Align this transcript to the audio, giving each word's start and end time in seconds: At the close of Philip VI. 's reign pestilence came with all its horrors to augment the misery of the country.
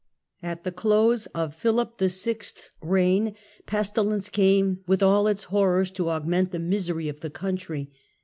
At 0.41 0.63
the 0.63 0.71
close 0.71 1.27
of 1.27 1.53
Philip 1.53 1.99
VI. 1.99 2.07
's 2.41 2.71
reign 2.81 3.35
pestilence 3.67 4.29
came 4.29 4.79
with 4.87 5.03
all 5.03 5.27
its 5.27 5.43
horrors 5.53 5.91
to 5.91 6.09
augment 6.09 6.49
the 6.49 6.57
misery 6.57 7.07
of 7.07 7.19
the 7.19 7.29
country. 7.29 7.91